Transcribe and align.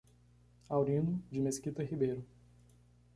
Aurino 0.69 1.21
de 1.29 1.39
Mesquita 1.39 1.83
Ribeiro 1.83 2.25